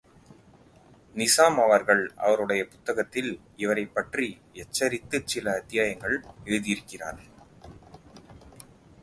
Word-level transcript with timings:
நிசாம் 1.15 1.63
அவர்கள் 1.63 2.11
அவருடைய 2.15 2.67
புத்தகத்தில் 2.67 3.39
இவரைப் 3.55 3.93
பற்றி 3.93 4.41
எச்சரித்துச் 4.53 5.27
சில 5.27 5.53
அத்தியாயங்கள் 5.53 6.23
எழுதியிருக்கிறார். 6.45 7.19